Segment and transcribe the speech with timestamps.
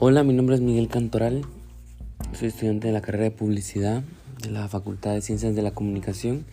[0.00, 1.42] Hola, mi nombre es Miguel Cantoral,
[2.32, 4.04] soy estudiante de la carrera de publicidad
[4.40, 6.44] de la Facultad de Ciencias de la Comunicación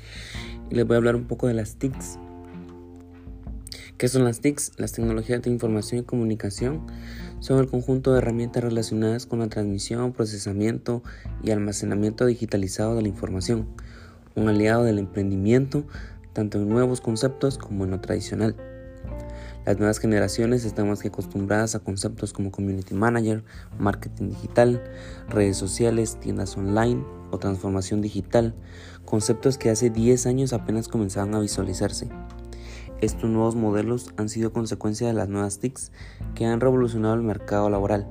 [0.72, 2.18] y les voy a hablar un poco de las TICs.
[4.00, 4.72] ¿Qué son las TICs?
[4.78, 6.88] Las tecnologías de información y comunicación
[7.40, 11.04] son el conjunto de herramientas relacionadas con la transmisión, procesamiento
[11.44, 13.68] y almacenamiento digitalizado de la información,
[14.34, 15.86] un aliado del emprendimiento
[16.34, 18.56] tanto en nuevos conceptos como en lo tradicional.
[19.66, 23.44] Las nuevas generaciones están más que acostumbradas a conceptos como community manager,
[23.80, 24.84] marketing digital,
[25.28, 28.54] redes sociales, tiendas online o transformación digital,
[29.06, 32.10] conceptos que hace 10 años apenas comenzaban a visualizarse.
[33.02, 35.92] Estos nuevos modelos han sido consecuencia de las nuevas TICs
[36.36, 38.08] que han revolucionado el mercado laboral.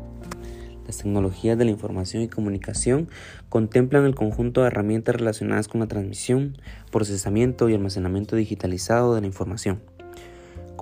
[0.87, 3.09] Las tecnologías de la información y comunicación
[3.49, 6.59] contemplan el conjunto de herramientas relacionadas con la transmisión,
[6.91, 9.94] procesamiento y almacenamiento digitalizado de la información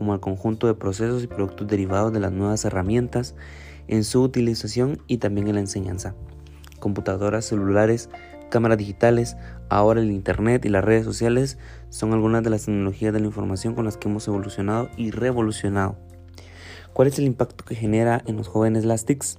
[0.03, 3.37] como al conjunto de procesos y productos derivados de las nuevas herramientas
[3.87, 6.17] en su utilización y también en la enseñanza.
[6.81, 8.11] Computadoras, celulares,
[8.51, 9.37] cámaras digitales,
[9.69, 11.57] ahora el Internet y las redes sociales
[11.89, 15.95] son algunas de las tecnologías de la información con las que hemos evolucionado y revolucionado.
[16.93, 19.39] ¿Cuál es el impacto que genera en los jóvenes las TICs?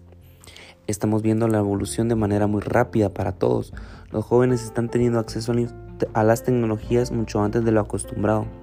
[0.88, 3.73] Estamos viendo la evolución de manera muy rápida para todos.
[4.11, 5.53] Los jóvenes están teniendo acceso
[6.14, 8.62] a las tecnologías mucho antes de lo acostumbrado.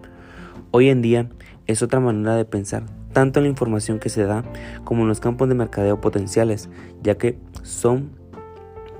[0.70, 1.28] Hoy en día
[1.66, 4.44] es otra manera de pensar, tanto en la información que se da
[4.84, 6.68] como en los campos de mercadeo potenciales,
[7.02, 8.10] ya que son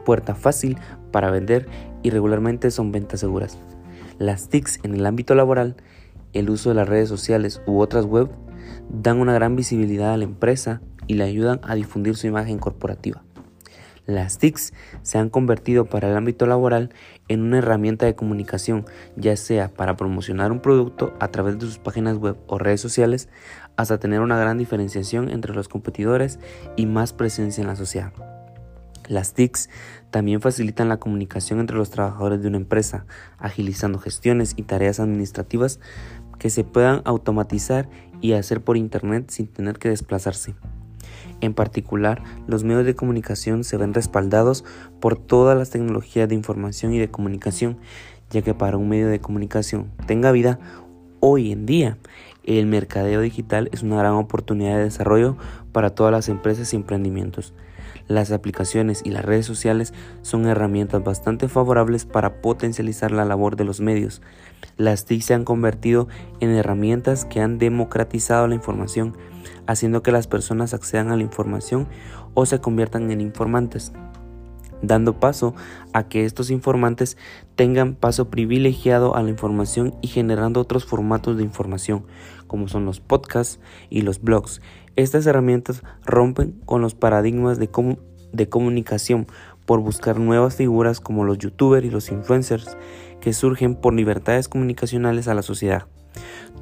[0.05, 0.77] puerta fácil
[1.13, 1.69] para vender
[2.03, 3.59] y regularmente son ventas seguras.
[4.19, 5.77] Las TICs en el ámbito laboral,
[6.33, 8.29] el uso de las redes sociales u otras web
[8.89, 13.23] dan una gran visibilidad a la empresa y le ayudan a difundir su imagen corporativa.
[14.11, 14.73] Las TICs
[15.03, 16.91] se han convertido para el ámbito laboral
[17.29, 21.79] en una herramienta de comunicación, ya sea para promocionar un producto a través de sus
[21.79, 23.29] páginas web o redes sociales,
[23.77, 26.41] hasta tener una gran diferenciación entre los competidores
[26.77, 28.13] y más presencia en la sociedad.
[29.07, 29.71] Las TICs
[30.11, 33.07] también facilitan la comunicación entre los trabajadores de una empresa,
[33.39, 35.79] agilizando gestiones y tareas administrativas
[36.41, 37.89] que se puedan automatizar
[38.21, 40.55] y hacer por Internet sin tener que desplazarse.
[41.41, 44.65] En particular, los medios de comunicación se ven respaldados
[45.01, 47.79] por todas las tecnologías de información y de comunicación,
[48.31, 50.59] ya que para un medio de comunicación tenga vida
[51.21, 51.99] hoy en día,
[52.45, 55.37] el mercadeo digital es una gran oportunidad de desarrollo
[55.73, 57.55] para todas las empresas y emprendimientos.
[58.09, 63.65] Las aplicaciones y las redes sociales son herramientas bastante favorables para potencializar la labor de
[63.65, 64.21] los medios.
[64.77, 66.09] Las TIC se han convertido
[66.41, 69.17] en herramientas que han democratizado la información,
[69.67, 71.89] haciendo que las personas accedan a la información
[72.35, 73.93] o se conviertan en informantes
[74.83, 75.55] dando paso
[75.93, 77.17] a que estos informantes
[77.55, 82.05] tengan paso privilegiado a la información y generando otros formatos de información,
[82.47, 84.61] como son los podcasts y los blogs.
[84.97, 87.69] Estas herramientas rompen con los paradigmas de,
[88.49, 89.27] comunicación
[89.67, 92.77] por buscar nuevas figuras como los youtubers y los influencers
[93.21, 95.87] que surgen por libertades comunicacionales a la sociedad.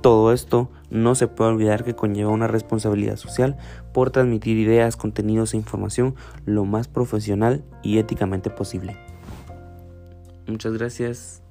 [0.01, 3.57] Todo esto no se puede olvidar que conlleva una responsabilidad social
[3.93, 6.15] por transmitir ideas, contenidos e información
[6.45, 8.97] lo más profesional y éticamente posible.
[10.47, 11.43] Muchas gracias.